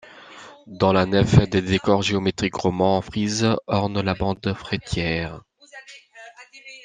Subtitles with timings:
[0.65, 5.43] Dans la nef, des décors géométriques romans en frise ornent la bande faîtière.